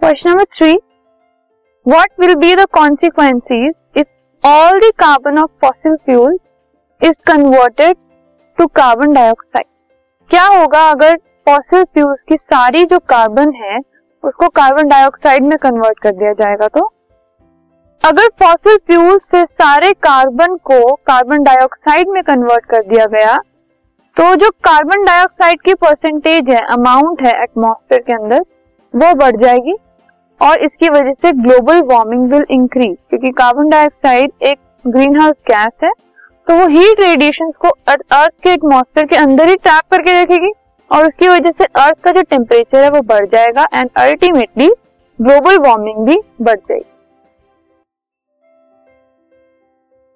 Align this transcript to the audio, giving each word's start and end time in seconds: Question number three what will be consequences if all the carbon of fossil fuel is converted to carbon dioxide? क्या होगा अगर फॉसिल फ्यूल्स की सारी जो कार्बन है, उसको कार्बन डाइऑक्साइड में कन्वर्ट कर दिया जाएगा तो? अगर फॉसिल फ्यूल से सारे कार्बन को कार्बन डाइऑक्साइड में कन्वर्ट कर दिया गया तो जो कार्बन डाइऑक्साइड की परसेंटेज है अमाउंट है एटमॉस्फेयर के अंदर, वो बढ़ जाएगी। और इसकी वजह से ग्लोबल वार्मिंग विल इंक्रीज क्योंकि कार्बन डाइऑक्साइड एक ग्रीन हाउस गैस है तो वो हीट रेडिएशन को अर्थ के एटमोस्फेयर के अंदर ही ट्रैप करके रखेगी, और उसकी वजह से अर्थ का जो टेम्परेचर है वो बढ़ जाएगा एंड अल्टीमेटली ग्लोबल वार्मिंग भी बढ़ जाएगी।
Question 0.00 0.26
number 0.26 0.44
three 0.56 0.72
what 1.86 2.20
will 2.20 2.34
be 2.34 2.54
consequences 2.76 3.72
if 3.94 4.06
all 4.44 4.78
the 4.84 4.88
carbon 5.02 5.38
of 5.38 5.48
fossil 5.62 5.96
fuel 6.06 6.36
is 7.00 7.18
converted 7.30 7.98
to 8.58 8.66
carbon 8.78 9.12
dioxide? 9.16 9.66
क्या 10.30 10.44
होगा 10.44 10.80
अगर 10.90 11.16
फॉसिल 11.48 11.84
फ्यूल्स 11.84 12.18
की 12.28 12.36
सारी 12.36 12.84
जो 12.84 12.98
कार्बन 12.98 13.52
है, 13.54 13.78
उसको 14.24 14.48
कार्बन 14.48 14.88
डाइऑक्साइड 14.88 15.42
में 15.42 15.56
कन्वर्ट 15.58 15.98
कर 15.98 16.12
दिया 16.12 16.32
जाएगा 16.32 16.68
तो? 16.68 16.86
अगर 18.04 18.28
फॉसिल 18.42 18.76
फ्यूल 18.86 19.18
से 19.34 19.44
सारे 19.44 19.92
कार्बन 20.08 20.56
को 20.70 20.94
कार्बन 20.94 21.42
डाइऑक्साइड 21.42 22.08
में 22.08 22.22
कन्वर्ट 22.22 22.64
कर 22.70 22.82
दिया 22.88 23.06
गया 23.16 23.36
तो 24.16 24.34
जो 24.36 24.50
कार्बन 24.64 25.04
डाइऑक्साइड 25.04 25.60
की 25.60 25.74
परसेंटेज 25.84 26.50
है 26.50 26.64
अमाउंट 26.72 27.22
है 27.26 27.32
एटमॉस्फेयर 27.42 28.02
के 28.02 28.12
अंदर, 28.12 28.40
वो 28.94 29.14
बढ़ 29.14 29.36
जाएगी। 29.42 29.76
और 30.40 30.58
इसकी 30.64 30.88
वजह 30.88 31.12
से 31.12 31.32
ग्लोबल 31.38 31.80
वार्मिंग 31.86 32.32
विल 32.32 32.44
इंक्रीज 32.50 32.96
क्योंकि 33.10 33.30
कार्बन 33.38 33.68
डाइऑक्साइड 33.70 34.30
एक 34.42 34.58
ग्रीन 34.84 35.18
हाउस 35.20 35.34
गैस 35.48 35.72
है 35.84 35.90
तो 36.46 36.54
वो 36.56 36.66
हीट 36.68 37.00
रेडिएशन 37.00 37.50
को 37.60 37.68
अर्थ 37.88 38.32
के 38.42 38.50
एटमोस्फेयर 38.50 39.06
के 39.06 39.16
अंदर 39.16 39.48
ही 39.48 39.56
ट्रैप 39.56 39.82
करके 39.90 40.12
रखेगी, 40.12 40.50
और 40.90 41.06
उसकी 41.08 41.28
वजह 41.28 41.50
से 41.58 41.64
अर्थ 41.76 42.00
का 42.04 42.10
जो 42.12 42.22
टेम्परेचर 42.30 42.82
है 42.84 42.90
वो 42.90 43.00
बढ़ 43.08 43.26
जाएगा 43.32 43.66
एंड 43.74 43.90
अल्टीमेटली 43.96 44.68
ग्लोबल 45.18 45.58
वार्मिंग 45.60 46.04
भी 46.06 46.16
बढ़ 46.40 46.56
जाएगी। 46.56 46.84